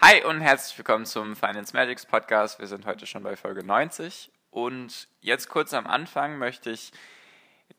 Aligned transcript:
Hi 0.00 0.24
und 0.24 0.40
herzlich 0.40 0.78
willkommen 0.78 1.06
zum 1.06 1.34
Finance 1.34 1.74
Magics 1.74 2.06
Podcast. 2.06 2.60
Wir 2.60 2.68
sind 2.68 2.86
heute 2.86 3.04
schon 3.04 3.24
bei 3.24 3.34
Folge 3.34 3.64
90 3.64 4.30
und 4.52 5.08
jetzt 5.20 5.48
kurz 5.48 5.74
am 5.74 5.88
Anfang 5.88 6.38
möchte 6.38 6.70
ich 6.70 6.92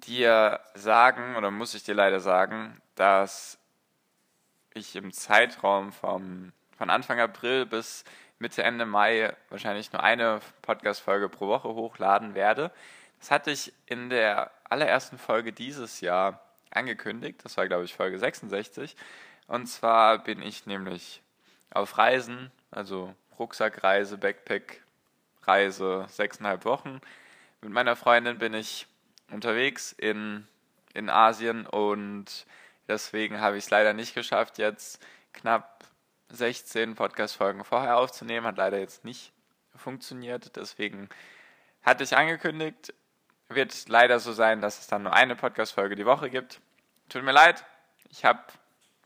dir 0.05 0.59
sagen 0.73 1.37
oder 1.37 1.49
muss 1.49 1.75
ich 1.75 1.83
dir 1.83 1.95
leider 1.95 2.19
sagen, 2.19 2.81
dass 2.95 3.57
ich 4.73 4.97
im 4.97 5.13
Zeitraum 5.13 5.93
vom, 5.93 6.51
von 6.77 6.89
Anfang 6.89 7.21
April 7.21 7.65
bis 7.65 8.03
Mitte, 8.37 8.63
Ende 8.63 8.85
Mai 8.85 9.33
wahrscheinlich 9.49 9.93
nur 9.93 10.03
eine 10.03 10.41
Podcast-Folge 10.61 11.29
pro 11.29 11.47
Woche 11.47 11.69
hochladen 11.69 12.35
werde. 12.35 12.73
Das 13.19 13.31
hatte 13.31 13.51
ich 13.51 13.71
in 13.85 14.09
der 14.09 14.51
allerersten 14.65 15.17
Folge 15.17 15.53
dieses 15.53 16.01
Jahr 16.01 16.43
angekündigt. 16.69 17.39
Das 17.45 17.55
war, 17.55 17.65
glaube 17.69 17.85
ich, 17.85 17.95
Folge 17.95 18.19
66. 18.19 18.97
Und 19.47 19.67
zwar 19.67 20.21
bin 20.21 20.41
ich 20.41 20.65
nämlich 20.65 21.21
auf 21.71 21.97
Reisen, 21.97 22.51
also 22.71 23.13
Rucksackreise, 23.37 24.17
Backpackreise, 24.17 26.05
sechseinhalb 26.09 26.65
Wochen. 26.65 27.01
Mit 27.61 27.71
meiner 27.71 27.95
Freundin 27.95 28.37
bin 28.37 28.53
ich 28.53 28.87
unterwegs 29.31 29.91
in, 29.91 30.47
in 30.93 31.09
Asien 31.09 31.65
und 31.65 32.45
deswegen 32.87 33.39
habe 33.39 33.57
ich 33.57 33.65
es 33.65 33.69
leider 33.69 33.93
nicht 33.93 34.13
geschafft, 34.13 34.57
jetzt 34.57 35.01
knapp 35.33 35.85
16 36.29 36.95
Podcast-Folgen 36.95 37.63
vorher 37.63 37.97
aufzunehmen. 37.97 38.45
Hat 38.45 38.57
leider 38.57 38.79
jetzt 38.79 39.03
nicht 39.03 39.33
funktioniert. 39.75 40.55
Deswegen 40.55 41.09
hatte 41.81 42.03
ich 42.03 42.15
angekündigt, 42.15 42.93
wird 43.47 43.89
leider 43.89 44.19
so 44.19 44.33
sein, 44.33 44.61
dass 44.61 44.79
es 44.79 44.87
dann 44.87 45.03
nur 45.03 45.13
eine 45.13 45.35
Podcast-Folge 45.35 45.95
die 45.95 46.05
Woche 46.05 46.29
gibt. 46.29 46.61
Tut 47.09 47.23
mir 47.23 47.31
leid, 47.31 47.65
ich 48.11 48.25
habe 48.25 48.41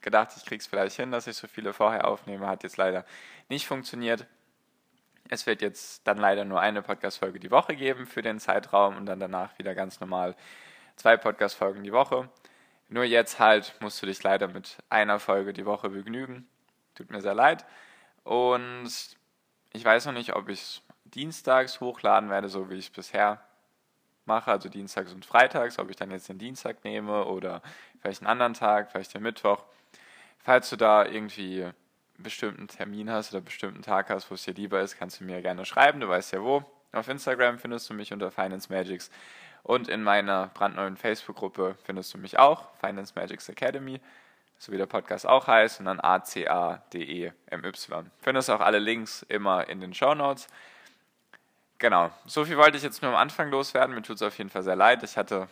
gedacht, 0.04 0.30
ich 0.38 0.46
krieg's 0.46 0.68
vielleicht 0.68 0.96
hin, 0.96 1.12
dass 1.12 1.28
ich 1.28 1.36
so 1.36 1.48
viele 1.48 1.74
vorher 1.74 2.08
aufnehme. 2.08 2.48
Hat 2.48 2.64
jetzt 2.64 2.78
leider 2.78 3.06
nicht 3.50 3.68
funktioniert. 3.68 4.28
Es 5.30 5.46
wird 5.48 5.62
jetzt 5.62 6.06
dann 6.08 6.18
leider 6.18 6.46
nur 6.46 6.60
eine 6.60 6.82
Podcast-Folge 6.82 7.40
die 7.40 7.52
Woche 7.52 7.76
geben 7.76 8.06
für 8.06 8.22
den 8.22 8.40
Zeitraum 8.40 8.98
und 8.98 9.06
dann 9.06 9.20
danach 9.20 9.58
wieder 9.58 9.74
ganz 9.74 10.00
normal 10.00 10.36
zwei 10.96 11.18
Podcast-Folgen 11.18 11.84
die 11.84 11.94
Woche. 11.94 12.30
Nur 12.90 13.06
jetzt 13.06 13.40
halt 13.40 13.76
musst 13.80 14.02
du 14.02 14.06
dich 14.06 14.22
leider 14.22 14.48
mit 14.48 14.78
einer 14.90 15.20
Folge 15.20 15.54
die 15.54 15.66
Woche 15.66 15.90
begnügen. 15.90 16.48
Tut 16.94 17.10
mir 17.10 17.22
sehr 17.22 17.34
leid. 17.34 17.66
Und 18.24 18.92
ich 19.72 19.84
weiß 19.84 20.06
noch 20.06 20.14
nicht, 20.14 20.36
ob 20.36 20.50
ich 20.50 20.62
es 20.62 20.82
dienstags 21.06 21.80
hochladen 21.80 22.30
werde, 22.30 22.50
so 22.50 22.70
wie 22.70 22.76
ich 22.76 22.86
es 22.86 22.92
bisher 22.92 23.42
mache, 24.26 24.52
also 24.52 24.70
dienstags 24.70 25.12
und 25.14 25.26
freitags, 25.26 25.80
ob 25.80 25.90
ich 25.90 25.96
dann 25.96 26.12
jetzt 26.12 26.30
den 26.30 26.38
Dienstag 26.38 26.84
nehme 26.84 27.26
oder 27.26 27.62
vielleicht 28.00 28.22
einen 28.22 28.30
anderen 28.30 28.54
Tag, 28.54 28.92
vielleicht 28.92 29.14
den 29.14 29.24
Mittwoch. 29.24 29.66
Falls 30.44 30.70
du 30.70 30.76
da 30.76 31.06
irgendwie 31.06 31.64
einen 31.64 31.74
bestimmten 32.18 32.68
Termin 32.68 33.10
hast 33.10 33.32
oder 33.32 33.38
einen 33.38 33.46
bestimmten 33.46 33.82
Tag 33.82 34.10
hast, 34.10 34.30
wo 34.30 34.36
es 34.36 34.44
dir 34.44 34.54
lieber 34.54 34.82
ist, 34.82 34.98
kannst 34.98 35.20
du 35.20 35.24
mir 35.24 35.42
gerne 35.42 35.66
schreiben. 35.66 36.00
Du 36.00 36.10
weißt 36.10 36.34
ja 36.34 36.44
wo. 36.44 36.64
Auf 36.92 37.08
Instagram 37.08 37.58
findest 37.58 37.90
du 37.90 37.94
mich 37.94 38.14
unter 38.14 38.30
Finance 38.30 38.72
Magics 38.72 39.10
und 39.64 39.88
in 39.88 40.04
meiner 40.04 40.48
brandneuen 40.54 40.98
Facebook-Gruppe 40.98 41.76
findest 41.84 42.14
du 42.14 42.18
mich 42.18 42.38
auch, 42.38 42.68
Finance 42.80 43.14
Magics 43.16 43.50
Academy, 43.50 44.00
so 44.60 44.72
wie 44.72 44.78
der 44.78 44.86
Podcast 44.86 45.26
auch 45.26 45.48
heißt, 45.48 45.80
und 45.80 45.86
dann 45.86 46.02
A-C-A-D-E-M-Y. 46.02 48.12
Findest 48.22 48.50
auch 48.50 48.60
alle 48.60 48.80
Links 48.80 49.26
immer 49.30 49.68
in 49.70 49.80
den 49.80 49.94
Show 49.94 50.14
Notes. 50.14 50.48
Genau, 51.80 52.12
so 52.26 52.46
viel 52.46 52.58
wollte 52.58 52.78
ich 52.78 52.84
jetzt 52.84 53.02
nur 53.02 53.12
am 53.12 53.18
Anfang 53.18 53.50
loswerden. 53.50 53.96
Mir 53.96 54.04
tut 54.04 54.18
es 54.18 54.22
auf 54.22 54.38
jeden 54.38 54.50
Fall 54.50 54.64
sehr 54.64 54.76
leid. 54.76 55.04
Ich 55.04 55.18
hatte 55.18 55.48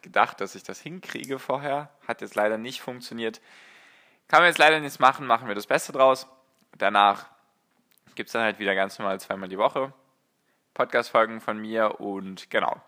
gedacht, 0.00 0.40
dass 0.40 0.54
ich 0.54 0.62
das 0.62 0.80
hinkriege 0.80 1.38
vorher. 1.38 1.90
Hat 2.08 2.22
jetzt 2.22 2.36
leider 2.36 2.58
nicht 2.58 2.80
funktioniert. 2.80 3.40
Kann 4.28 4.40
man 4.40 4.48
jetzt 4.48 4.58
leider 4.58 4.80
nichts 4.80 4.98
machen, 4.98 5.26
machen 5.26 5.46
wir 5.46 5.54
das 5.54 5.66
Beste 5.66 5.92
draus. 5.92 6.26
Danach 6.76 7.26
gibt 8.16 8.28
es 8.28 8.32
dann 8.32 8.42
halt 8.42 8.58
wieder 8.58 8.74
ganz 8.74 8.98
normal 8.98 9.20
zweimal 9.20 9.48
die 9.48 9.58
Woche 9.58 9.92
Podcast-Folgen 10.76 11.40
von 11.40 11.58
mir 11.58 12.00
und 12.00 12.50
genau. 12.50 12.82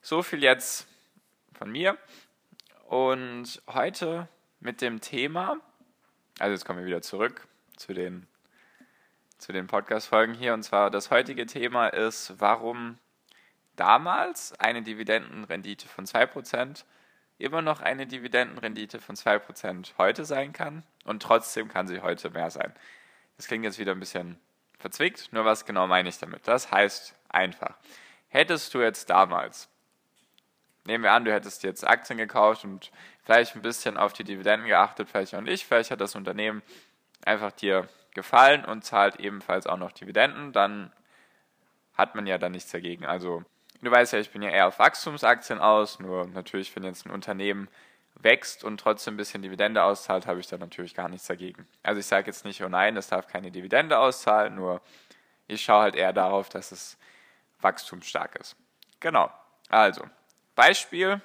So 0.00 0.22
viel 0.22 0.42
jetzt 0.42 0.88
von 1.52 1.70
mir. 1.70 1.96
Und 2.88 3.62
heute 3.68 4.28
mit 4.58 4.80
dem 4.80 5.00
Thema, 5.00 5.58
also 6.40 6.52
jetzt 6.52 6.64
kommen 6.64 6.80
wir 6.80 6.86
wieder 6.86 7.00
zurück 7.00 7.46
zu 7.76 7.94
den, 7.94 8.26
zu 9.38 9.52
den 9.52 9.68
Podcast-Folgen 9.68 10.34
hier. 10.34 10.52
Und 10.52 10.64
zwar 10.64 10.90
das 10.90 11.12
heutige 11.12 11.46
Thema 11.46 11.88
ist, 11.88 12.40
warum 12.40 12.98
damals 13.76 14.52
eine 14.58 14.82
Dividendenrendite 14.82 15.86
von 15.86 16.06
2% 16.06 16.84
immer 17.42 17.62
noch 17.62 17.80
eine 17.80 18.06
Dividendenrendite 18.06 19.00
von 19.00 19.16
2% 19.16 19.92
heute 19.98 20.24
sein 20.24 20.52
kann 20.52 20.84
und 21.04 21.22
trotzdem 21.22 21.68
kann 21.68 21.88
sie 21.88 22.00
heute 22.00 22.30
mehr 22.30 22.50
sein. 22.50 22.72
Das 23.36 23.46
klingt 23.46 23.64
jetzt 23.64 23.78
wieder 23.78 23.92
ein 23.92 24.00
bisschen 24.00 24.38
verzwickt, 24.78 25.32
nur 25.32 25.44
was 25.44 25.64
genau 25.64 25.86
meine 25.86 26.08
ich 26.08 26.18
damit? 26.18 26.46
Das 26.46 26.70
heißt 26.70 27.14
einfach, 27.28 27.76
hättest 28.28 28.72
du 28.74 28.80
jetzt 28.80 29.10
damals, 29.10 29.68
nehmen 30.84 31.04
wir 31.04 31.12
an, 31.12 31.24
du 31.24 31.32
hättest 31.32 31.62
jetzt 31.62 31.86
Aktien 31.86 32.18
gekauft 32.18 32.64
und 32.64 32.90
vielleicht 33.22 33.54
ein 33.56 33.62
bisschen 33.62 33.96
auf 33.96 34.12
die 34.12 34.24
Dividenden 34.24 34.68
geachtet, 34.68 35.08
vielleicht 35.08 35.34
auch 35.34 35.40
nicht, 35.40 35.66
vielleicht 35.66 35.90
hat 35.90 36.00
das 36.00 36.14
Unternehmen 36.14 36.62
einfach 37.24 37.52
dir 37.52 37.88
gefallen 38.14 38.64
und 38.64 38.84
zahlt 38.84 39.20
ebenfalls 39.20 39.66
auch 39.66 39.78
noch 39.78 39.92
Dividenden, 39.92 40.52
dann 40.52 40.92
hat 41.94 42.14
man 42.14 42.26
ja 42.26 42.38
dann 42.38 42.52
nichts 42.52 42.70
dagegen. 42.70 43.06
Also 43.06 43.44
Du 43.82 43.90
weißt 43.90 44.12
ja, 44.12 44.20
ich 44.20 44.30
bin 44.30 44.42
ja 44.42 44.50
eher 44.50 44.68
auf 44.68 44.78
Wachstumsaktien 44.78 45.58
aus, 45.58 45.98
nur 45.98 46.28
natürlich, 46.28 46.74
wenn 46.76 46.84
jetzt 46.84 47.04
ein 47.04 47.10
Unternehmen 47.10 47.68
wächst 48.14 48.62
und 48.62 48.78
trotzdem 48.78 49.14
ein 49.14 49.16
bisschen 49.16 49.42
Dividende 49.42 49.82
auszahlt, 49.82 50.28
habe 50.28 50.38
ich 50.38 50.46
da 50.46 50.56
natürlich 50.56 50.94
gar 50.94 51.08
nichts 51.08 51.26
dagegen. 51.26 51.66
Also 51.82 51.98
ich 51.98 52.06
sage 52.06 52.28
jetzt 52.28 52.44
nicht, 52.44 52.62
oh 52.62 52.68
nein, 52.68 52.96
es 52.96 53.08
darf 53.08 53.26
keine 53.26 53.50
Dividende 53.50 53.98
auszahlen, 53.98 54.54
nur 54.54 54.80
ich 55.48 55.62
schaue 55.62 55.82
halt 55.82 55.96
eher 55.96 56.12
darauf, 56.12 56.48
dass 56.48 56.70
es 56.70 56.96
wachstumsstark 57.60 58.36
ist. 58.36 58.54
Genau. 59.00 59.32
Also, 59.68 60.04
Beispiel, 60.54 61.20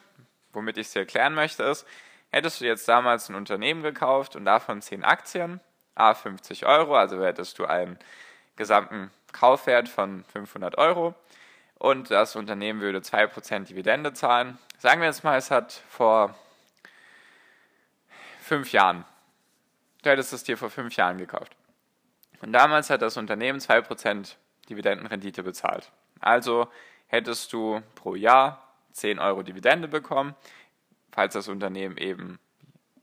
womit 0.51 0.79
ich 0.79 0.87
es 0.87 0.93
dir 0.93 0.99
erklären 1.01 1.35
möchte, 1.35 1.61
ist, 1.61 1.85
hättest 2.31 2.61
du 2.61 2.65
jetzt 2.65 2.87
damals 2.87 3.29
ein 3.29 3.35
Unternehmen 3.35 3.83
gekauft 3.83 4.35
und 4.35 4.45
davon 4.45 4.81
10 4.81 5.03
Aktien, 5.03 5.59
a 5.93 6.15
50 6.15 6.65
Euro, 6.65 6.95
also 6.95 7.23
hättest 7.23 7.59
du 7.59 7.65
einen 7.65 7.99
gesamten 8.55 9.11
Kaufwert 9.31 9.89
von 9.89 10.23
500 10.23 10.79
Euro 10.79 11.13
und 11.79 12.11
das 12.11 12.35
Unternehmen 12.35 12.81
würde 12.81 12.99
2% 12.99 13.65
Dividende 13.65 14.13
zahlen. 14.13 14.57
Sagen 14.79 15.01
wir 15.01 15.07
jetzt 15.07 15.23
mal, 15.23 15.37
es 15.37 15.51
hat 15.51 15.71
vor 15.89 16.35
fünf 18.41 18.71
Jahren, 18.71 19.05
du 20.03 20.09
hättest 20.09 20.33
es 20.33 20.43
dir 20.43 20.57
vor 20.57 20.69
fünf 20.69 20.95
Jahren 20.95 21.17
gekauft. 21.17 21.55
Und 22.41 22.53
damals 22.53 22.89
hat 22.89 23.01
das 23.01 23.17
Unternehmen 23.17 23.59
2% 23.59 24.35
Dividendenrendite 24.69 25.43
bezahlt. 25.43 25.91
Also 26.19 26.67
hättest 27.07 27.51
du 27.53 27.81
pro 27.95 28.15
Jahr 28.15 28.63
10 28.93 29.19
Euro 29.19 29.43
Dividende 29.43 29.87
bekommen, 29.87 30.35
falls 31.11 31.33
das 31.33 31.47
Unternehmen 31.47 31.97
eben 31.97 32.39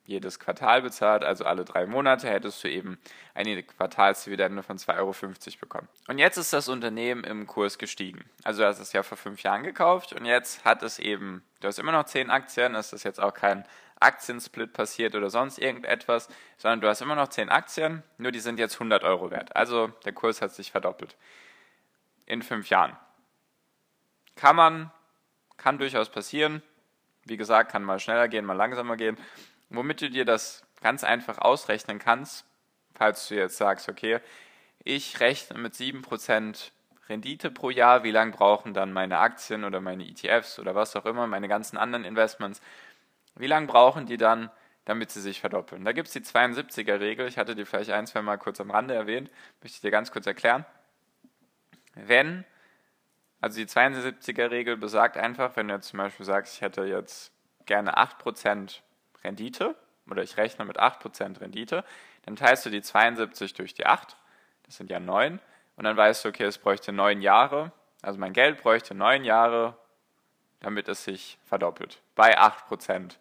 jedes 0.06 0.38
Quartal 0.38 0.82
bezahlt, 0.82 1.24
also 1.24 1.44
alle 1.44 1.64
drei 1.64 1.86
Monate, 1.86 2.28
hättest 2.28 2.62
du 2.62 2.68
eben 2.68 2.98
eine 3.32 3.62
Quartalsdividende 3.62 4.62
von 4.62 4.76
2,50 4.76 4.98
Euro 4.98 5.14
bekommen. 5.60 5.88
Und 6.08 6.18
jetzt 6.18 6.36
ist 6.36 6.52
das 6.52 6.68
Unternehmen 6.68 7.24
im 7.24 7.46
Kurs 7.46 7.78
gestiegen. 7.78 8.24
Also 8.42 8.62
du 8.62 8.68
hast 8.68 8.80
es 8.80 8.92
ja 8.92 9.02
vor 9.02 9.16
fünf 9.16 9.42
Jahren 9.42 9.62
gekauft 9.62 10.12
und 10.12 10.26
jetzt 10.26 10.64
hat 10.64 10.82
es 10.82 10.98
eben, 10.98 11.42
du 11.60 11.68
hast 11.68 11.78
immer 11.78 11.92
noch 11.92 12.04
zehn 12.04 12.30
Aktien, 12.30 12.74
es 12.74 12.92
ist 12.92 13.04
jetzt 13.04 13.20
auch 13.20 13.32
kein 13.32 13.64
Aktiensplit 13.98 14.74
passiert 14.74 15.14
oder 15.14 15.30
sonst 15.30 15.58
irgendetwas, 15.58 16.28
sondern 16.58 16.82
du 16.82 16.88
hast 16.88 17.00
immer 17.00 17.14
noch 17.14 17.28
zehn 17.28 17.48
Aktien, 17.48 18.02
nur 18.18 18.32
die 18.32 18.40
sind 18.40 18.58
jetzt 18.58 18.74
100 18.74 19.04
Euro 19.04 19.30
wert. 19.30 19.56
Also 19.56 19.88
der 20.04 20.12
Kurs 20.12 20.42
hat 20.42 20.52
sich 20.52 20.70
verdoppelt. 20.70 21.16
In 22.26 22.42
fünf 22.42 22.68
Jahren. 22.68 22.96
Kann 24.36 24.56
man, 24.56 24.90
kann 25.56 25.78
durchaus 25.78 26.10
passieren. 26.10 26.62
Wie 27.24 27.38
gesagt, 27.38 27.70
kann 27.70 27.84
mal 27.84 28.00
schneller 28.00 28.28
gehen, 28.28 28.44
mal 28.44 28.54
langsamer 28.54 28.96
gehen 28.96 29.16
womit 29.76 30.00
du 30.00 30.10
dir 30.10 30.24
das 30.24 30.64
ganz 30.80 31.04
einfach 31.04 31.38
ausrechnen 31.38 31.98
kannst, 31.98 32.44
falls 32.94 33.28
du 33.28 33.34
jetzt 33.34 33.56
sagst, 33.56 33.88
okay, 33.88 34.20
ich 34.84 35.20
rechne 35.20 35.58
mit 35.58 35.74
7% 35.74 36.70
Rendite 37.08 37.50
pro 37.50 37.70
Jahr, 37.70 38.02
wie 38.02 38.10
lange 38.10 38.32
brauchen 38.32 38.74
dann 38.74 38.92
meine 38.92 39.18
Aktien 39.18 39.64
oder 39.64 39.80
meine 39.80 40.06
ETFs 40.06 40.58
oder 40.58 40.74
was 40.74 40.96
auch 40.96 41.04
immer, 41.06 41.26
meine 41.26 41.48
ganzen 41.48 41.76
anderen 41.76 42.04
Investments, 42.04 42.60
wie 43.34 43.46
lange 43.46 43.66
brauchen 43.66 44.06
die 44.06 44.16
dann, 44.16 44.50
damit 44.84 45.10
sie 45.10 45.20
sich 45.20 45.40
verdoppeln. 45.40 45.84
Da 45.84 45.92
gibt 45.92 46.08
es 46.08 46.14
die 46.14 46.20
72er-Regel, 46.20 47.26
ich 47.26 47.38
hatte 47.38 47.54
die 47.54 47.64
vielleicht 47.64 47.90
ein, 47.90 48.06
zwei 48.06 48.22
Mal 48.22 48.38
kurz 48.38 48.60
am 48.60 48.70
Rande 48.70 48.94
erwähnt, 48.94 49.30
möchte 49.62 49.76
ich 49.76 49.80
dir 49.80 49.90
ganz 49.90 50.12
kurz 50.12 50.26
erklären. 50.26 50.64
Wenn, 51.94 52.44
also 53.40 53.58
die 53.58 53.66
72er-Regel 53.66 54.76
besagt 54.76 55.16
einfach, 55.16 55.56
wenn 55.56 55.68
du 55.68 55.74
jetzt 55.74 55.88
zum 55.88 55.98
Beispiel 55.98 56.26
sagst, 56.26 56.54
ich 56.54 56.60
hätte 56.60 56.84
jetzt 56.84 57.32
gerne 57.66 57.96
8% 57.96 58.80
Rendite 59.24 59.74
oder 60.08 60.22
ich 60.22 60.36
rechne 60.36 60.64
mit 60.64 60.78
8% 60.78 61.40
Rendite, 61.40 61.84
dann 62.26 62.36
teilst 62.36 62.66
du 62.66 62.70
die 62.70 62.82
72 62.82 63.54
durch 63.54 63.74
die 63.74 63.86
8, 63.86 64.16
das 64.64 64.76
sind 64.76 64.90
ja 64.90 65.00
9, 65.00 65.40
und 65.76 65.84
dann 65.84 65.96
weißt 65.96 66.24
du, 66.24 66.28
okay, 66.28 66.44
es 66.44 66.58
bräuchte 66.58 66.92
9 66.92 67.20
Jahre, 67.20 67.72
also 68.02 68.18
mein 68.18 68.32
Geld 68.32 68.62
bräuchte 68.62 68.94
9 68.94 69.24
Jahre, 69.24 69.76
damit 70.60 70.88
es 70.88 71.04
sich 71.04 71.38
verdoppelt, 71.44 72.00
bei 72.14 72.38
8% 72.38 73.16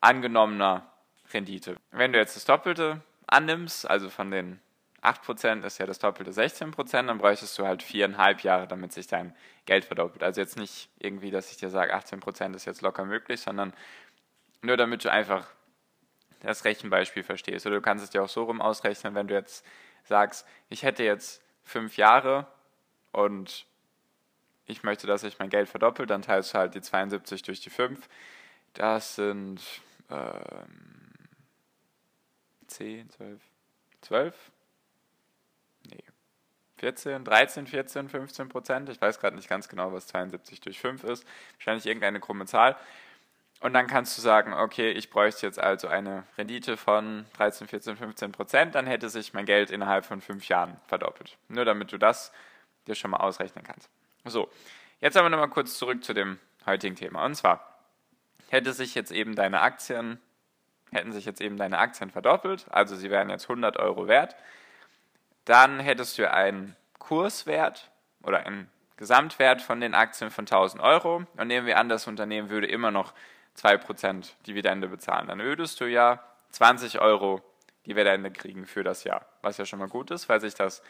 angenommener 0.00 0.86
Rendite. 1.32 1.76
Wenn 1.90 2.12
du 2.12 2.18
jetzt 2.18 2.36
das 2.36 2.44
Doppelte 2.44 3.02
annimmst, 3.26 3.88
also 3.88 4.08
von 4.08 4.30
den 4.30 4.60
8% 5.02 5.64
ist 5.64 5.78
ja 5.78 5.86
das 5.86 5.98
Doppelte 5.98 6.32
16%, 6.32 7.06
dann 7.06 7.18
bräuchtest 7.18 7.58
du 7.58 7.66
halt 7.66 7.82
viereinhalb 7.82 8.42
Jahre, 8.42 8.66
damit 8.66 8.92
sich 8.92 9.06
dein 9.06 9.34
Geld 9.64 9.84
verdoppelt. 9.84 10.22
Also 10.22 10.40
jetzt 10.40 10.56
nicht 10.56 10.90
irgendwie, 10.98 11.30
dass 11.30 11.50
ich 11.50 11.56
dir 11.56 11.70
sage, 11.70 11.94
18% 11.94 12.54
ist 12.56 12.64
jetzt 12.64 12.82
locker 12.82 13.04
möglich, 13.04 13.40
sondern 13.40 13.72
nur 14.62 14.76
damit 14.76 15.04
du 15.04 15.10
einfach 15.10 15.46
das 16.40 16.64
Rechenbeispiel 16.64 17.22
verstehst. 17.22 17.66
Oder 17.66 17.76
du 17.76 17.82
kannst 17.82 18.04
es 18.04 18.10
dir 18.10 18.22
auch 18.22 18.28
so 18.28 18.44
rum 18.44 18.60
ausrechnen, 18.60 19.14
wenn 19.14 19.28
du 19.28 19.34
jetzt 19.34 19.64
sagst, 20.04 20.46
ich 20.68 20.82
hätte 20.82 21.02
jetzt 21.02 21.42
fünf 21.62 21.96
Jahre 21.96 22.46
und 23.12 23.66
ich 24.66 24.82
möchte, 24.82 25.06
dass 25.06 25.22
sich 25.22 25.38
mein 25.38 25.50
Geld 25.50 25.68
verdoppelt, 25.68 26.10
dann 26.10 26.22
teilst 26.22 26.54
du 26.54 26.58
halt 26.58 26.74
die 26.74 26.80
72 26.80 27.42
durch 27.42 27.60
die 27.60 27.70
5. 27.70 28.08
Das 28.74 29.16
sind 29.16 29.60
ähm, 30.10 31.12
10, 32.66 33.10
12, 33.10 33.40
12? 34.02 34.52
Nee. 35.90 36.04
14, 36.76 37.24
13, 37.24 37.66
14, 37.66 38.08
15 38.08 38.48
Prozent. 38.48 38.88
Ich 38.88 39.00
weiß 39.00 39.18
gerade 39.18 39.36
nicht 39.36 39.48
ganz 39.48 39.68
genau, 39.68 39.92
was 39.92 40.06
72 40.06 40.60
durch 40.60 40.78
5 40.78 41.02
ist. 41.04 41.26
Wahrscheinlich 41.56 41.86
irgendeine 41.86 42.20
krumme 42.20 42.46
Zahl. 42.46 42.76
Und 43.60 43.72
dann 43.72 43.88
kannst 43.88 44.16
du 44.16 44.22
sagen, 44.22 44.52
okay, 44.52 44.92
ich 44.92 45.10
bräuchte 45.10 45.44
jetzt 45.44 45.58
also 45.58 45.88
eine 45.88 46.24
Rendite 46.36 46.76
von 46.76 47.26
13, 47.36 47.66
14, 47.66 47.96
15 47.96 48.32
Prozent, 48.32 48.74
dann 48.74 48.86
hätte 48.86 49.08
sich 49.08 49.34
mein 49.34 49.46
Geld 49.46 49.70
innerhalb 49.70 50.04
von 50.04 50.20
fünf 50.20 50.46
Jahren 50.48 50.76
verdoppelt. 50.86 51.36
Nur 51.48 51.64
damit 51.64 51.90
du 51.90 51.98
das 51.98 52.32
dir 52.86 52.94
schon 52.94 53.10
mal 53.10 53.18
ausrechnen 53.18 53.64
kannst. 53.64 53.88
So, 54.24 54.48
jetzt 55.00 55.16
aber 55.16 55.28
nochmal 55.28 55.48
kurz 55.48 55.76
zurück 55.76 56.04
zu 56.04 56.14
dem 56.14 56.38
heutigen 56.66 56.94
Thema. 56.94 57.24
Und 57.24 57.34
zwar, 57.34 57.78
hätte 58.48 58.72
sich 58.72 58.94
jetzt 58.94 59.10
eben 59.10 59.34
deine 59.34 59.60
Aktien, 59.60 60.20
hätten 60.92 61.12
sich 61.12 61.24
jetzt 61.24 61.40
eben 61.40 61.56
deine 61.56 61.78
Aktien 61.78 62.10
verdoppelt, 62.10 62.66
also 62.70 62.94
sie 62.94 63.10
wären 63.10 63.28
jetzt 63.28 63.44
100 63.44 63.76
Euro 63.76 64.06
wert, 64.06 64.36
dann 65.44 65.80
hättest 65.80 66.18
du 66.18 66.30
einen 66.30 66.76
Kurswert 66.98 67.90
oder 68.22 68.46
einen 68.46 68.70
Gesamtwert 68.96 69.62
von 69.62 69.80
den 69.80 69.94
Aktien 69.94 70.30
von 70.30 70.42
1000 70.42 70.82
Euro 70.82 71.24
und 71.36 71.46
nehmen 71.46 71.66
wir 71.66 71.78
an, 71.78 71.88
das 71.88 72.06
Unternehmen 72.06 72.50
würde 72.50 72.66
immer 72.66 72.90
noch 72.90 73.14
2% 73.58 74.32
Dividende 74.46 74.88
bezahlen. 74.88 75.28
Dann 75.28 75.40
würdest 75.40 75.80
du 75.80 75.86
ja 75.86 76.22
20 76.50 77.00
Euro 77.00 77.42
Dividende 77.86 78.30
kriegen 78.30 78.66
für 78.66 78.84
das 78.84 79.04
Jahr, 79.04 79.26
was 79.42 79.58
ja 79.58 79.66
schon 79.66 79.78
mal 79.78 79.88
gut 79.88 80.10
ist, 80.10 80.28
weil 80.28 80.40
sich 80.40 80.54
das 80.54 80.82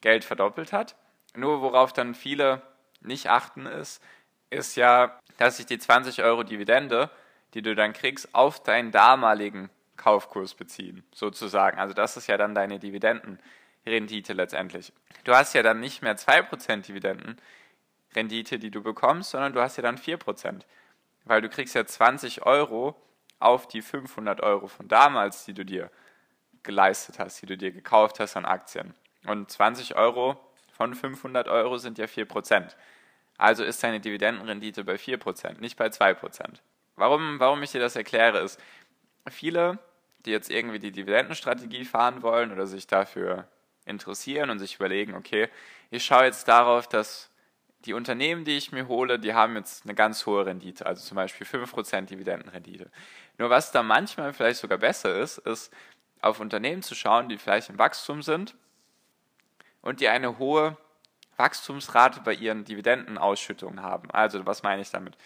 Geld 0.00 0.24
verdoppelt 0.24 0.72
hat. 0.72 0.96
Nur 1.34 1.60
worauf 1.60 1.92
dann 1.92 2.14
viele 2.14 2.62
nicht 3.00 3.28
achten 3.28 3.66
ist, 3.66 4.02
ist 4.50 4.76
ja, 4.76 5.18
dass 5.36 5.58
sich 5.58 5.66
die 5.66 5.78
20 5.78 6.22
Euro 6.22 6.42
Dividende, 6.42 7.10
die 7.54 7.62
du 7.62 7.74
dann 7.74 7.92
kriegst, 7.92 8.34
auf 8.34 8.62
deinen 8.62 8.90
damaligen 8.90 9.70
Kaufkurs 9.96 10.54
beziehen, 10.54 11.04
sozusagen. 11.12 11.78
Also 11.78 11.92
das 11.92 12.16
ist 12.16 12.28
ja 12.28 12.36
dann 12.36 12.54
deine 12.54 12.78
Dividendenrendite 12.78 14.32
letztendlich. 14.32 14.92
Du 15.24 15.34
hast 15.34 15.54
ja 15.54 15.62
dann 15.62 15.80
nicht 15.80 16.02
mehr 16.02 16.16
2% 16.16 16.86
Dividendenrendite, 16.86 18.58
die 18.58 18.70
du 18.70 18.82
bekommst, 18.82 19.30
sondern 19.30 19.52
du 19.52 19.60
hast 19.60 19.76
ja 19.76 19.82
dann 19.82 19.98
4% 19.98 20.62
weil 21.28 21.42
du 21.42 21.48
kriegst 21.48 21.74
ja 21.74 21.86
20 21.86 22.44
Euro 22.46 22.96
auf 23.38 23.68
die 23.68 23.82
500 23.82 24.40
Euro 24.40 24.66
von 24.66 24.88
damals, 24.88 25.44
die 25.44 25.54
du 25.54 25.64
dir 25.64 25.90
geleistet 26.62 27.18
hast, 27.18 27.40
die 27.40 27.46
du 27.46 27.56
dir 27.56 27.70
gekauft 27.70 28.18
hast 28.18 28.36
an 28.36 28.44
Aktien. 28.44 28.94
Und 29.26 29.50
20 29.50 29.96
Euro 29.96 30.36
von 30.72 30.94
500 30.94 31.48
Euro 31.48 31.78
sind 31.78 31.98
ja 31.98 32.06
4%. 32.06 32.74
Also 33.36 33.62
ist 33.62 33.82
deine 33.82 34.00
Dividendenrendite 34.00 34.84
bei 34.84 34.94
4%, 34.94 35.60
nicht 35.60 35.76
bei 35.76 35.86
2%. 35.86 36.60
Warum, 36.96 37.38
warum 37.38 37.62
ich 37.62 37.70
dir 37.70 37.80
das 37.80 37.94
erkläre, 37.94 38.40
ist, 38.40 38.60
viele, 39.30 39.78
die 40.24 40.30
jetzt 40.30 40.50
irgendwie 40.50 40.80
die 40.80 40.90
Dividendenstrategie 40.90 41.84
fahren 41.84 42.22
wollen 42.22 42.52
oder 42.52 42.66
sich 42.66 42.86
dafür 42.86 43.46
interessieren 43.84 44.50
und 44.50 44.58
sich 44.58 44.76
überlegen, 44.76 45.14
okay, 45.14 45.48
ich 45.90 46.04
schaue 46.04 46.24
jetzt 46.24 46.48
darauf, 46.48 46.88
dass 46.88 47.27
die 47.84 47.92
Unternehmen, 47.92 48.44
die 48.44 48.56
ich 48.56 48.72
mir 48.72 48.88
hole, 48.88 49.18
die 49.18 49.34
haben 49.34 49.56
jetzt 49.56 49.84
eine 49.84 49.94
ganz 49.94 50.26
hohe 50.26 50.46
Rendite, 50.46 50.84
also 50.86 51.02
zum 51.02 51.16
Beispiel 51.16 51.46
5% 51.46 52.02
Dividendenrendite. 52.06 52.90
Nur 53.38 53.50
was 53.50 53.70
da 53.70 53.82
manchmal 53.82 54.32
vielleicht 54.32 54.60
sogar 54.60 54.78
besser 54.78 55.16
ist, 55.16 55.38
ist 55.38 55.72
auf 56.20 56.40
Unternehmen 56.40 56.82
zu 56.82 56.94
schauen, 56.94 57.28
die 57.28 57.38
vielleicht 57.38 57.70
im 57.70 57.78
Wachstum 57.78 58.22
sind 58.22 58.56
und 59.80 60.00
die 60.00 60.08
eine 60.08 60.38
hohe 60.38 60.76
Wachstumsrate 61.36 62.20
bei 62.20 62.34
ihren 62.34 62.64
Dividendenausschüttungen 62.64 63.82
haben. 63.82 64.10
Also 64.10 64.44
was 64.44 64.64
meine 64.64 64.82
ich 64.82 64.90
damit? 64.90 65.16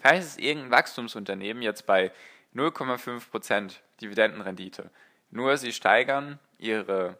Vielleicht 0.00 0.22
ist 0.22 0.40
irgendein 0.40 0.70
Wachstumsunternehmen 0.70 1.62
jetzt 1.62 1.86
bei 1.86 2.10
0,5% 2.54 3.74
Dividendenrendite. 4.00 4.90
Nur 5.30 5.56
sie 5.58 5.72
steigern 5.72 6.38
ihre 6.58 7.18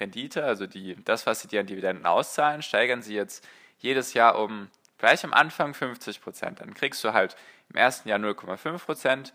Rendite, 0.00 0.44
also 0.44 0.66
die, 0.66 0.96
das, 1.04 1.26
was 1.26 1.40
sie 1.40 1.48
dir 1.48 1.60
an 1.60 1.66
Dividenden 1.66 2.06
auszahlen, 2.06 2.62
steigern 2.62 3.02
sie 3.02 3.14
jetzt 3.14 3.46
jedes 3.78 4.14
Jahr 4.14 4.38
um 4.38 4.68
gleich 4.98 5.24
am 5.24 5.32
Anfang 5.32 5.74
50 5.74 6.20
Prozent. 6.20 6.60
Dann 6.60 6.74
kriegst 6.74 7.02
du 7.04 7.12
halt 7.12 7.36
im 7.70 7.76
ersten 7.76 8.08
Jahr 8.08 8.18
0,5 8.18 8.84
Prozent 8.84 9.34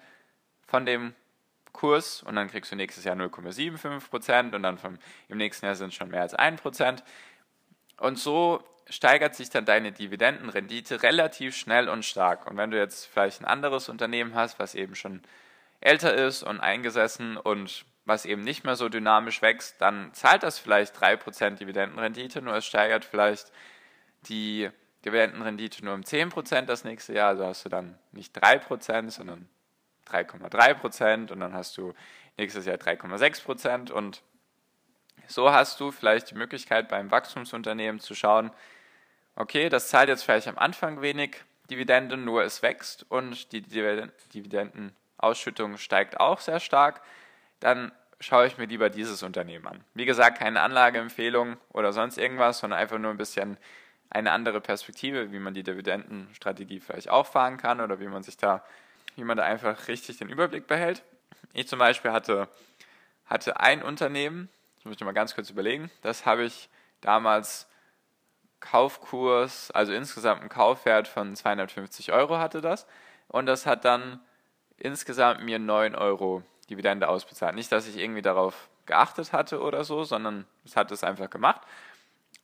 von 0.66 0.86
dem 0.86 1.14
Kurs 1.72 2.22
und 2.22 2.36
dann 2.36 2.50
kriegst 2.50 2.72
du 2.72 2.76
nächstes 2.76 3.04
Jahr 3.04 3.16
0,75 3.16 4.10
Prozent 4.10 4.56
und 4.56 4.64
dann 4.64 4.78
vom, 4.78 5.00
im 5.28 5.38
nächsten 5.38 5.66
Jahr 5.66 5.76
sind 5.76 5.90
es 5.90 5.96
schon 5.96 6.10
mehr 6.10 6.22
als 6.22 6.34
1 6.34 6.62
Prozent. 6.62 7.04
Und 7.98 8.20
so 8.20 8.64
steigert 8.90 9.36
sich 9.36 9.50
dann 9.50 9.66
deine 9.66 9.92
Dividendenrendite 9.92 11.04
relativ 11.04 11.56
schnell 11.56 11.90
und 11.90 12.06
stark. 12.06 12.48
Und 12.48 12.58
wenn 12.58 12.72
du 12.72 12.78
jetzt 12.78 13.06
vielleicht 13.06 13.42
ein 13.42 13.46
anderes 13.46 13.90
Unternehmen 13.90 14.36
hast, 14.36 14.60
was 14.60 14.76
eben 14.76 14.96
schon 14.96 15.22
älter 15.80 16.14
ist 16.14 16.44
und 16.44 16.60
eingesessen 16.60 17.38
und 17.38 17.86
was 18.06 18.26
eben 18.26 18.42
nicht 18.42 18.66
mehr 18.66 18.76
so 18.76 18.90
dynamisch 18.90 19.42
wächst, 19.42 19.80
dann 19.80 20.14
zahlt 20.14 20.44
das 20.44 20.60
vielleicht 20.60 20.98
3% 20.98 21.58
Dividendenrendite, 21.58 22.42
nur 22.42 22.56
es 22.56 22.66
steigert 22.66 23.06
vielleicht 23.06 23.52
die 24.28 24.70
Dividendenrendite 25.06 25.84
nur 25.84 25.94
um 25.94 26.02
10% 26.02 26.64
das 26.64 26.84
nächste 26.84 27.14
Jahr, 27.14 27.30
also 27.30 27.46
hast 27.46 27.66
du 27.66 27.70
dann 27.70 27.98
nicht 28.12 28.38
3%, 28.38 29.10
sondern 29.10 29.48
3,3% 30.08 31.32
und 31.32 31.40
dann 31.40 31.54
hast 31.54 31.78
du 31.78 31.94
nächstes 32.38 32.66
Jahr 32.66 32.78
3,6% 32.78 33.92
und 33.92 34.22
so 35.28 35.52
hast 35.52 35.80
du 35.80 35.92
vielleicht 35.92 36.32
die 36.32 36.36
Möglichkeit 36.36 36.90
beim 36.90 37.12
Wachstumsunternehmen 37.12 38.00
zu 38.00 38.16
schauen, 38.16 38.52
okay, 39.36 39.70
das 39.70 39.90
zahlt 39.90 40.10
jetzt 40.10 40.24
vielleicht 40.24 40.48
am 40.48 40.58
Anfang 40.58 41.02
wenig 41.02 41.38
Dividenden, 41.70 42.26
nur 42.26 42.44
es 42.44 42.62
wächst 42.62 43.06
und 43.10 43.54
die 43.54 43.62
Dividendenausschüttung 43.62 45.78
steigt 45.78 46.20
auch 46.20 46.42
sehr 46.42 46.60
stark. 46.60 47.02
Dann 47.60 47.94
schaue 48.24 48.48
ich 48.48 48.58
mir 48.58 48.66
lieber 48.66 48.90
dieses 48.90 49.22
Unternehmen 49.22 49.68
an. 49.68 49.84
Wie 49.94 50.06
gesagt, 50.06 50.40
keine 50.40 50.62
Anlageempfehlung 50.62 51.58
oder 51.70 51.92
sonst 51.92 52.18
irgendwas, 52.18 52.60
sondern 52.60 52.80
einfach 52.80 52.98
nur 52.98 53.12
ein 53.12 53.18
bisschen 53.18 53.58
eine 54.10 54.32
andere 54.32 54.62
Perspektive, 54.62 55.32
wie 55.32 55.40
man 55.40 55.54
die 55.54 55.64
Dividendenstrategie 55.64 56.80
vielleicht 56.80 57.10
auch 57.10 57.26
fahren 57.26 57.58
kann 57.58 57.82
oder 57.82 58.00
wie 58.00 58.08
man 58.08 58.24
sich 58.24 58.38
da, 58.38 58.64
wie 59.16 59.24
man 59.24 59.38
da 59.38 59.44
einfach 59.44 59.88
richtig 59.88 60.18
den 60.18 60.30
Überblick 60.30 60.68
behält. 60.68 61.04
Ich 61.54 61.68
zum 61.68 61.80
Beispiel 61.80 62.12
hatte, 62.12 62.48
hatte 63.26 63.60
ein 63.60 63.84
Unternehmen, 63.84 64.50
das 64.78 64.86
muss 64.86 64.96
ich 64.96 65.04
mal 65.04 65.14
ganz 65.14 65.36
kurz 65.36 65.50
überlegen, 65.50 65.92
das 66.02 66.26
habe 66.26 66.44
ich 66.44 66.70
damals 67.02 67.68
Kaufkurs, 68.60 69.72
also 69.72 69.92
insgesamt 69.92 70.42
einen 70.42 70.50
Kaufwert 70.50 71.08
von 71.08 71.36
250 71.36 72.14
Euro 72.14 72.38
hatte 72.38 72.62
das 72.62 72.88
und 73.28 73.48
das 73.48 73.66
hat 73.66 73.84
dann 73.84 74.22
insgesamt 74.78 75.44
mir 75.44 75.60
9 75.60 75.96
Euro 75.96 76.44
Dividende 76.70 77.10
ausbezahlt. 77.10 77.56
Nicht, 77.56 77.72
dass 77.72 77.88
ich 77.88 77.98
irgendwie 77.98 78.22
darauf 78.22 78.70
geachtet 78.86 79.34
hatte 79.34 79.62
oder 79.62 79.84
so, 79.84 80.04
sondern 80.04 80.46
es 80.66 80.76
hat 80.76 80.92
es 80.92 81.04
einfach 81.04 81.30
gemacht. 81.30 81.62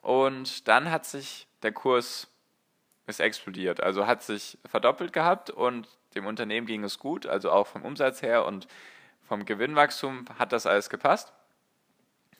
Und 0.01 0.67
dann 0.67 0.91
hat 0.91 1.05
sich 1.05 1.47
der 1.61 1.71
Kurs 1.71 2.27
ist 3.07 3.19
explodiert, 3.19 3.81
also 3.81 4.05
hat 4.05 4.21
sich 4.21 4.59
verdoppelt 4.65 5.11
gehabt 5.13 5.49
und 5.49 5.87
dem 6.13 6.27
Unternehmen 6.27 6.67
ging 6.67 6.83
es 6.83 6.99
gut, 6.99 7.25
also 7.25 7.51
auch 7.51 7.65
vom 7.65 7.83
Umsatz 7.83 8.21
her 8.21 8.45
und 8.45 8.67
vom 9.27 9.45
Gewinnwachstum 9.45 10.25
hat 10.37 10.51
das 10.51 10.65
alles 10.65 10.89
gepasst. 10.89 11.33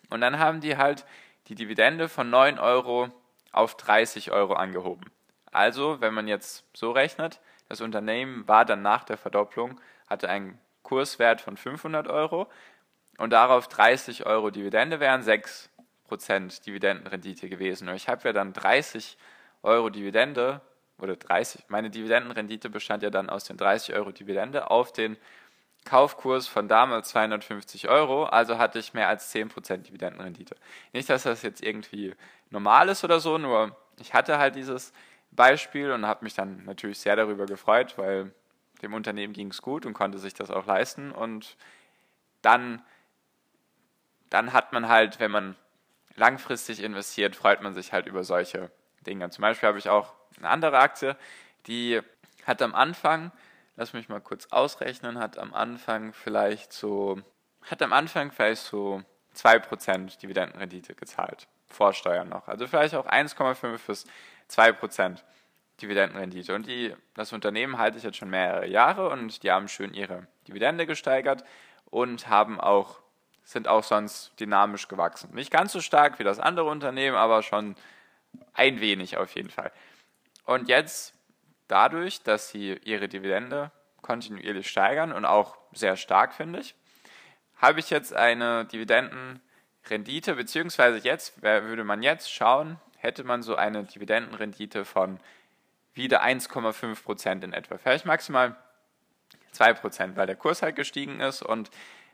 Und 0.10 0.22
dann 0.22 0.40
haben 0.40 0.62
die 0.62 0.78
halt 0.78 1.06
die 1.48 1.56
Dividende 1.56 2.08
von 2.10 2.30
9 2.30 2.60
Euro 2.60 3.10
auf 3.52 3.76
30 3.78 4.32
Euro 4.32 4.54
angehoben. 4.54 5.12
Also, 5.52 6.02
wenn 6.02 6.14
man 6.14 6.28
jetzt 6.28 6.66
so 6.74 6.92
rechnet, 6.92 7.40
das 7.68 7.82
Unternehmen 7.82 8.48
war 8.48 8.66
dann 8.66 8.82
nach 8.82 9.04
der 9.04 9.18
Verdopplung, 9.18 9.80
hatte 10.08 10.30
einen 10.30 10.60
Kurswert 10.90 11.40
von 11.40 11.56
500 11.56 12.08
Euro 12.08 12.48
und 13.20 13.32
darauf 13.32 13.68
30 13.68 14.26
Euro 14.26 14.50
Dividende 14.50 15.00
wären 15.00 15.22
6% 15.22 15.70
Dividendenrendite 16.66 17.48
gewesen. 17.48 17.88
Und 17.88 17.96
ich 17.96 18.10
habe 18.10 18.28
ja 18.28 18.34
dann 18.34 18.54
30 18.54 19.16
Euro 19.62 19.92
Dividende 19.92 20.62
oder 20.98 21.16
30, 21.16 21.66
meine 21.68 21.92
Dividendenrendite 21.92 22.72
bestand 22.72 23.04
ja 23.04 23.12
dann 23.12 23.30
aus 23.30 23.44
den 23.44 23.56
30 23.56 23.94
Euro 23.94 24.12
Dividende 24.12 24.72
auf 24.72 24.92
den 24.92 25.16
Kaufkurs 25.86 26.48
von 26.48 26.68
damals 26.68 27.10
250 27.10 27.88
Euro, 27.88 28.26
also 28.26 28.58
hatte 28.58 28.80
ich 28.80 28.94
mehr 28.96 29.08
als 29.08 29.34
10% 29.34 29.84
Dividendenrendite. 29.84 30.56
Nicht, 30.92 31.10
dass 31.10 31.24
das 31.24 31.44
jetzt 31.44 31.64
irgendwie 31.64 32.16
normal 32.50 32.90
ist 32.90 33.04
oder 33.04 33.20
so, 33.20 33.38
nur 33.38 33.78
ich 34.00 34.14
hatte 34.16 34.40
halt 34.40 34.56
dieses 34.56 34.92
Beispiel 35.32 35.92
und 35.92 36.06
habe 36.08 36.24
mich 36.24 36.34
dann 36.34 36.66
natürlich 36.66 37.00
sehr 37.00 37.16
darüber 37.16 37.46
gefreut, 37.46 37.98
weil 37.98 38.34
dem 38.82 38.94
Unternehmen 38.94 39.34
ging 39.34 39.50
es 39.50 39.62
gut 39.62 39.86
und 39.86 39.94
konnte 39.94 40.20
sich 40.20 40.34
das 40.34 40.52
auch 40.52 40.66
leisten. 40.66 41.12
Und 41.12 41.58
dann, 42.42 42.82
dann 44.30 44.54
hat 44.54 44.74
man 44.74 44.88
halt, 44.88 45.20
wenn 45.20 45.32
man 45.32 45.56
langfristig 46.16 46.82
investiert, 46.82 47.36
freut 47.36 47.62
man 47.62 47.74
sich 47.74 47.94
halt 47.94 48.06
über 48.06 48.24
solche 48.24 48.72
Dinge. 49.06 49.30
Zum 49.30 49.42
Beispiel 49.42 49.68
habe 49.68 49.80
ich 49.80 49.90
auch 49.90 50.14
eine 50.38 50.50
andere 50.50 50.80
Aktie, 50.80 51.16
die 51.68 52.02
hat 52.46 52.62
am 52.62 52.76
Anfang, 52.76 53.32
lass 53.76 53.94
mich 53.94 54.10
mal 54.10 54.22
kurz 54.22 54.48
ausrechnen, 54.48 55.20
hat 55.20 55.38
am 55.38 55.54
Anfang 55.54 56.14
vielleicht 56.14 56.74
so, 56.74 57.22
hat 57.64 57.82
am 57.82 57.94
Anfang 57.94 58.32
vielleicht 58.32 58.62
so 58.62 59.04
2% 59.36 60.20
Dividendenrendite 60.20 60.96
gezahlt. 60.96 61.48
Vor 61.68 61.94
Steuern 61.94 62.30
noch. 62.30 62.48
Also 62.48 62.68
vielleicht 62.68 62.96
auch 62.96 63.06
1,5 63.06 63.80
bis 63.86 64.06
2% 64.50 65.22
Dividendenrendite. 65.82 66.54
Und 66.54 66.68
die, 66.68 66.94
das 67.14 67.34
Unternehmen 67.34 67.78
halte 67.78 67.98
ich 67.98 68.04
jetzt 68.04 68.18
schon 68.18 68.30
mehrere 68.30 68.68
Jahre 68.68 69.10
und 69.10 69.44
die 69.44 69.52
haben 69.52 69.68
schön 69.68 69.94
ihre 69.94 70.28
Dividende 70.48 70.86
gesteigert 70.86 71.44
und 71.86 72.28
haben 72.28 72.60
auch, 72.60 73.00
sind 73.44 73.68
auch 73.68 73.84
sonst 73.84 74.40
dynamisch 74.40 74.88
gewachsen. 74.88 75.34
Nicht 75.34 75.52
ganz 75.52 75.72
so 75.72 75.82
stark 75.82 76.20
wie 76.20 76.24
das 76.24 76.40
andere 76.40 76.70
Unternehmen, 76.70 77.18
aber 77.18 77.44
schon 77.44 77.76
ein 78.54 78.80
wenig 78.80 79.18
auf 79.18 79.34
jeden 79.36 79.50
Fall. 79.50 79.72
Und 80.46 80.68
jetzt 80.68 81.14
dadurch, 81.68 82.24
dass 82.24 82.50
sie 82.50 82.80
ihre 82.84 83.08
Dividende 83.08 83.72
kontinuierlich 84.02 84.70
steigern 84.70 85.12
und 85.12 85.26
auch 85.26 85.58
sehr 85.74 85.96
stark, 85.96 86.34
finde 86.34 86.60
ich, 86.60 86.76
habe 87.58 87.80
ich 87.80 87.90
jetzt 87.90 88.14
eine 88.14 88.66
Dividendenrendite, 88.66 90.36
beziehungsweise 90.36 91.00
jetzt, 91.00 91.42
würde 91.42 91.84
man 91.84 92.02
jetzt 92.02 92.32
schauen, 92.32 92.80
hätte 92.98 93.24
man 93.24 93.44
so 93.44 93.56
eine 93.56 93.84
Dividendenrendite 93.84 94.86
von 94.86 95.20
wieder 96.00 96.24
1,5 96.24 97.04
Prozent 97.04 97.44
in 97.44 97.54
etwa. 97.54 97.78
Vielleicht 97.78 98.06
maximal 98.06 98.56
2 99.52 99.74
Prozent, 99.74 100.18
weil 100.18 100.26
der 100.26 100.36
Kurs 100.36 100.62
halt 100.62 100.76
gestiegen 100.76 101.20
ist. 101.20 101.44
Und 101.44 101.70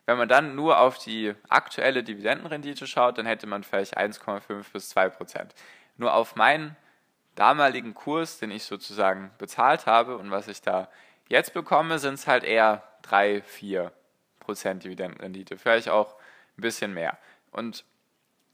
wenn 0.06 0.18
man 0.18 0.28
dann 0.28 0.56
nur 0.56 0.80
auf 0.80 0.98
die 0.98 1.34
aktuelle 1.48 2.04
Dividendenrendite 2.04 2.88
schaut, 2.88 3.18
dann 3.18 3.26
hätte 3.26 3.48
man 3.48 3.64
vielleicht 3.64 3.98
1,5 3.98 4.74
bis 4.74 4.90
2 4.90 5.10
Prozent. 5.10 5.56
Nur 5.98 6.14
auf 6.14 6.36
meinen 6.36 6.76
damaligen 7.36 7.94
Kurs, 7.94 8.40
den 8.40 8.52
ich 8.52 8.64
sozusagen 8.64 9.32
bezahlt 9.38 9.86
habe 9.86 10.18
und 10.18 10.32
was 10.32 10.48
ich 10.48 10.62
da 10.62 10.90
jetzt 11.28 11.54
bekomme, 11.54 12.00
sind 12.00 12.16
es 12.16 12.28
halt 12.28 12.44
eher 12.44 12.84
3, 13.04 13.42
4 13.42 13.92
Prozent 14.40 14.84
Dividendenrendite. 14.84 15.58
Vielleicht 15.58 15.90
auch 15.90 16.16
ein 16.58 16.62
bisschen 16.62 16.94
mehr. 16.94 17.18
Und 17.52 17.84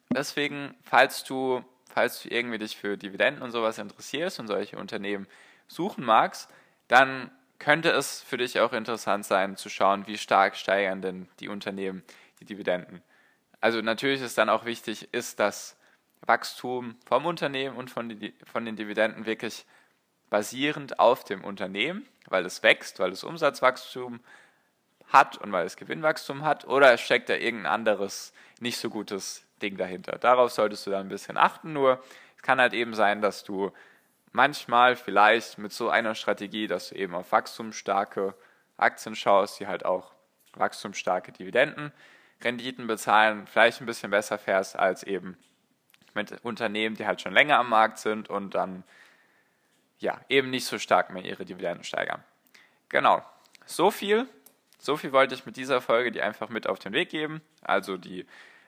deswegen, 0.10 0.76
falls 0.84 1.24
du 1.24 1.64
falls 1.92 2.24
du 2.24 2.30
irgendwie 2.30 2.58
dich 2.58 2.78
für 2.78 2.98
Dividenden 2.98 3.44
und 3.44 3.52
sowas 3.52 3.78
interessierst 3.78 4.40
und 4.40 4.48
solche 4.48 4.78
Unternehmen 4.78 5.28
suchen 5.68 6.04
magst, 6.04 6.50
dann 6.88 7.32
könnte 7.60 7.92
es 7.92 8.22
für 8.22 8.38
dich 8.38 8.60
auch 8.60 8.74
interessant 8.74 9.26
sein 9.26 9.56
zu 9.56 9.70
schauen, 9.70 10.08
wie 10.08 10.18
stark 10.18 10.56
steigern 10.56 11.02
denn 11.02 11.28
die 11.40 11.48
Unternehmen 11.48 12.04
die 12.40 12.46
Dividenden. 12.46 13.02
Also 13.60 13.82
natürlich 13.82 14.22
ist 14.22 14.38
dann 14.38 14.50
auch 14.50 14.66
wichtig, 14.66 15.14
ist 15.14 15.40
das 15.40 15.78
Wachstum 16.22 16.96
vom 17.06 17.26
Unternehmen 17.26 17.78
und 17.78 17.92
von, 17.92 18.10
die, 18.10 18.34
von 18.52 18.66
den 18.66 18.76
Dividenden 18.76 19.26
wirklich 19.26 19.66
basierend 20.30 21.00
auf 21.00 21.24
dem 21.24 21.44
Unternehmen, 21.44 22.08
weil 22.28 22.46
es 22.46 22.64
wächst, 22.64 23.00
weil 23.00 23.12
es 23.12 23.24
Umsatzwachstum 23.24 24.20
hat 25.08 25.38
und 25.38 25.52
weil 25.52 25.66
es 25.66 25.76
Gewinnwachstum 25.76 26.44
hat, 26.44 26.66
oder 26.66 26.98
steckt 26.98 27.30
da 27.30 27.36
irgendein 27.36 27.72
anderes 27.72 28.34
nicht 28.60 28.78
so 28.78 28.90
gutes 28.90 29.46
Ding 29.62 29.78
dahinter. 29.78 30.18
Darauf 30.18 30.52
solltest 30.52 30.86
du 30.86 30.92
dann 30.92 31.08
ein 31.08 31.10
bisschen 31.10 31.38
achten. 31.38 31.74
Nur 31.74 32.04
es 32.36 32.42
kann 32.42 32.60
halt 32.60 32.74
eben 32.74 32.94
sein, 32.94 33.22
dass 33.22 33.44
du 33.44 33.72
manchmal 34.32 34.96
vielleicht 34.96 35.58
mit 35.58 35.72
so 35.72 35.90
einer 35.90 36.16
Strategie, 36.16 36.68
dass 36.68 36.90
du 36.90 36.96
eben 36.96 37.16
auf 37.16 37.32
wachstumsstarke 37.32 38.34
Aktien 38.78 39.16
schaust, 39.16 39.60
die 39.60 39.68
halt 39.68 39.86
auch 39.86 40.14
wachstumsstarke 40.54 41.32
Dividenden, 41.32 41.92
Renditen 42.44 42.88
bezahlen, 42.88 43.46
vielleicht 43.46 43.82
ein 43.82 43.86
bisschen 43.86 44.12
besser 44.12 44.38
fährst 44.38 44.76
als 44.76 45.04
eben 45.04 45.38
mit 46.14 46.44
Unternehmen, 46.44 46.96
die 46.96 47.06
halt 47.06 47.22
schon 47.22 47.34
länger 47.34 47.58
am 47.58 47.70
Markt 47.70 48.00
sind 48.00 48.30
und 48.30 48.56
dann 48.56 48.84
ja 50.00 50.20
eben 50.30 50.50
nicht 50.50 50.66
so 50.66 50.80
stark 50.80 51.12
mehr 51.12 51.24
ihre 51.24 51.46
Dividenden 51.46 51.84
steigern. 51.84 52.24
Genau. 52.90 53.24
So 53.66 53.92
viel. 53.92 54.28
So 54.80 54.98
viel 54.98 55.12
wollte 55.12 55.36
ich 55.36 55.46
mit 55.46 55.58
dieser 55.58 55.80
Folge 55.80 56.12
dir 56.12 56.26
einfach 56.26 56.50
mit 56.50 56.68
auf 56.68 56.80
den 56.80 56.92
Weg 56.94 57.10
geben. 57.10 57.42
Also 57.62 57.98
die 57.98 58.26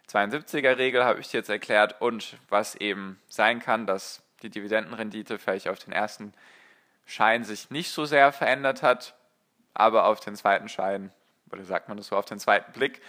72er-Regel 0.10 1.04
habe 1.04 1.20
ich 1.20 1.30
dir 1.30 1.38
jetzt 1.38 1.50
erklärt 1.50 2.02
und 2.02 2.38
was 2.50 2.76
eben 2.76 3.20
sein 3.28 3.60
kann, 3.60 3.88
dass 3.88 4.22
die 4.42 4.50
Dividendenrendite 4.50 5.40
vielleicht 5.40 5.68
auf 5.68 5.80
den 5.80 5.94
ersten 5.94 6.34
Schein 7.06 7.44
sich 7.44 7.70
nicht 7.70 7.92
so 7.92 8.06
sehr 8.06 8.32
verändert 8.32 8.84
hat, 8.84 9.16
aber 9.74 10.06
auf 10.06 10.20
den 10.20 10.36
zweiten 10.36 10.70
Schein, 10.70 11.12
oder 11.52 11.64
sagt 11.64 11.88
man 11.88 11.98
das 11.98 12.08
so, 12.08 12.18
auf 12.18 12.26
den 12.26 12.40
zweiten 12.40 12.72
Blick, 12.74 13.02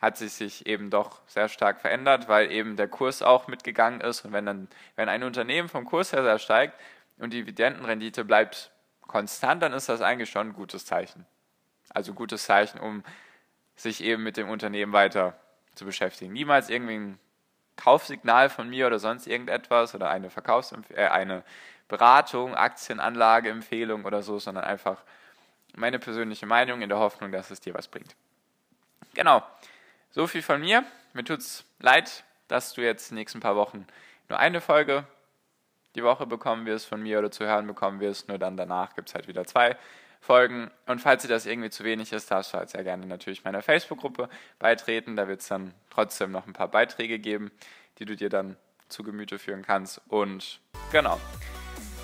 hat 0.00 0.18
sich 0.18 0.32
sich 0.32 0.66
eben 0.66 0.90
doch 0.90 1.20
sehr 1.26 1.48
stark 1.48 1.80
verändert, 1.80 2.28
weil 2.28 2.52
eben 2.52 2.76
der 2.76 2.88
Kurs 2.88 3.22
auch 3.22 3.48
mitgegangen 3.48 4.00
ist 4.00 4.24
und 4.24 4.32
wenn 4.32 4.46
dann, 4.46 4.68
wenn 4.94 5.08
ein 5.08 5.22
Unternehmen 5.22 5.68
vom 5.68 5.86
Kurs 5.86 6.12
her 6.12 6.22
sehr 6.22 6.38
steigt 6.38 6.78
und 7.18 7.32
die 7.32 7.40
Dividendenrendite 7.40 8.24
bleibt 8.24 8.70
konstant, 9.06 9.62
dann 9.62 9.72
ist 9.72 9.88
das 9.88 10.02
eigentlich 10.02 10.30
schon 10.30 10.48
ein 10.48 10.52
gutes 10.52 10.84
Zeichen. 10.84 11.24
Also 11.88 12.12
gutes 12.12 12.44
Zeichen, 12.44 12.78
um 12.78 13.04
sich 13.74 14.02
eben 14.02 14.22
mit 14.22 14.36
dem 14.36 14.50
Unternehmen 14.50 14.92
weiter 14.92 15.38
zu 15.76 15.84
beschäftigen. 15.84 16.32
Niemals 16.32 16.68
irgendwie 16.68 16.96
ein 16.98 17.18
Kaufsignal 17.76 18.48
von 18.50 18.68
mir 18.68 18.86
oder 18.86 18.98
sonst 18.98 19.26
irgendetwas 19.26 19.94
oder 19.94 20.10
eine 20.10 20.30
Verkaufsempf 20.30 20.90
äh, 20.90 21.06
eine 21.06 21.44
Beratung, 21.88 22.54
Aktienanlageempfehlung 22.54 24.04
oder 24.04 24.22
so, 24.22 24.38
sondern 24.38 24.64
einfach 24.64 25.02
meine 25.76 25.98
persönliche 25.98 26.46
Meinung 26.46 26.82
in 26.82 26.88
der 26.88 26.98
Hoffnung, 26.98 27.30
dass 27.30 27.50
es 27.50 27.60
dir 27.60 27.74
was 27.74 27.86
bringt. 27.86 28.16
Genau. 29.14 29.42
So 30.10 30.26
viel 30.26 30.42
von 30.42 30.60
mir. 30.60 30.84
Mir 31.12 31.24
tut 31.24 31.40
es 31.40 31.64
leid, 31.78 32.24
dass 32.48 32.72
du 32.72 32.80
jetzt 32.80 33.10
die 33.10 33.14
nächsten 33.14 33.40
paar 33.40 33.56
Wochen 33.56 33.86
nur 34.28 34.38
eine 34.38 34.60
Folge 34.60 35.04
die 35.94 36.02
Woche 36.02 36.26
bekommen 36.26 36.66
wirst 36.66 36.86
von 36.86 37.02
mir 37.02 37.18
oder 37.18 37.30
zu 37.30 37.44
hören 37.44 37.66
bekommen 37.66 38.00
wirst. 38.00 38.28
Nur 38.28 38.38
dann 38.38 38.56
danach 38.56 38.94
gibt 38.94 39.08
es 39.08 39.14
halt 39.14 39.28
wieder 39.28 39.44
zwei 39.46 39.76
folgen. 40.26 40.70
Und 40.86 41.00
falls 41.00 41.22
dir 41.22 41.28
das 41.28 41.46
irgendwie 41.46 41.70
zu 41.70 41.84
wenig 41.84 42.12
ist, 42.12 42.30
darfst 42.30 42.52
du 42.52 42.58
halt 42.58 42.68
sehr 42.68 42.84
gerne 42.84 43.06
natürlich 43.06 43.44
meiner 43.44 43.62
Facebook-Gruppe 43.62 44.28
beitreten. 44.58 45.16
Da 45.16 45.28
wird 45.28 45.40
es 45.40 45.48
dann 45.48 45.72
trotzdem 45.90 46.32
noch 46.32 46.46
ein 46.46 46.52
paar 46.52 46.68
Beiträge 46.68 47.18
geben, 47.18 47.50
die 47.98 48.04
du 48.04 48.16
dir 48.16 48.28
dann 48.28 48.56
zu 48.88 49.02
Gemüte 49.02 49.38
führen 49.38 49.62
kannst. 49.62 50.00
Und 50.08 50.60
genau. 50.92 51.20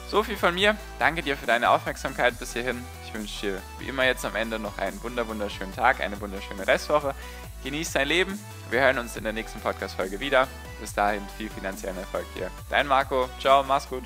So 0.08 0.22
viel 0.22 0.36
von 0.36 0.54
mir. 0.54 0.76
Danke 0.98 1.22
dir 1.22 1.36
für 1.36 1.46
deine 1.46 1.70
Aufmerksamkeit 1.70 2.38
bis 2.38 2.52
hierhin. 2.52 2.84
Ich 3.06 3.14
wünsche 3.14 3.46
dir 3.46 3.62
wie 3.78 3.88
immer 3.88 4.04
jetzt 4.04 4.24
am 4.24 4.36
Ende 4.36 4.58
noch 4.58 4.78
einen 4.78 5.02
wunderschönen 5.02 5.74
Tag, 5.74 6.00
eine 6.00 6.20
wunderschöne 6.20 6.66
Restwoche. 6.66 7.14
Genieß 7.64 7.92
dein 7.92 8.08
Leben. 8.08 8.38
Wir 8.70 8.80
hören 8.80 8.98
uns 8.98 9.16
in 9.16 9.24
der 9.24 9.32
nächsten 9.32 9.60
Podcast-Folge 9.60 10.20
wieder. 10.20 10.48
Bis 10.80 10.94
dahin 10.94 11.22
viel 11.36 11.48
finanziellen 11.48 11.96
Erfolg 11.96 12.26
dir. 12.34 12.50
Dein 12.70 12.86
Marco. 12.86 13.28
Ciao, 13.40 13.62
mach's 13.62 13.88
gut. 13.88 14.04